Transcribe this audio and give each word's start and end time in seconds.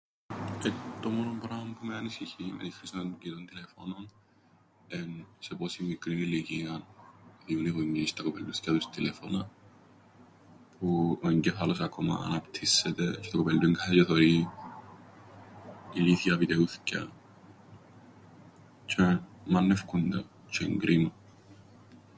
Ε, 0.63 0.71
το 1.01 1.09
μόνον 1.09 1.39
πράμαν 1.39 1.75
που 1.79 1.85
με 1.85 1.95
ανησυχεί 1.95 2.43
με 2.43 2.57
την 2.63 2.71
χρήσην 2.73 2.99
των 2.99 3.17
κινητών 3.17 3.45
τηλεφώνων, 3.45 4.09
εν' 4.87 5.25
σε 5.39 5.55
πόσην 5.55 5.85
μικρήν 5.85 6.17
ηλικίαν 6.17 6.83
διούν 7.45 7.65
οι 7.65 7.69
γονιοί 7.69 8.07
στα 8.07 8.23
κοπελλούθκια 8.23 8.73
τους 8.73 8.89
τηλέφωνα, 8.89 9.49
που... 10.79 11.19
ο 11.23 11.29
εγκέφαλος 11.29 11.79
ακόμα 11.79 12.15
αναπτύσσεται, 12.25 13.11
τζ̆αι 13.11 13.27
το 13.31 13.37
κοπελλούιν 13.37 13.73
κάθεται 13.73 13.95
τζ̆αι 14.03 14.07
θωρεί 14.07 14.49
ηλίθια 15.93 16.37
βιτεούθκια 16.37 17.07
τζ̆αι 18.87 19.19
μαννέφκουν 19.45 20.09
τα, 20.09 20.23
τζ̆αι 20.49 20.65
εν' 20.67 20.77
κρίμαν. 20.77 21.13